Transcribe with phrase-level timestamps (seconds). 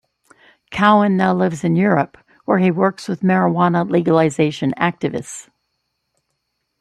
[0.71, 5.47] Cowan now lives in Europe where he works with marijuana legalization activists.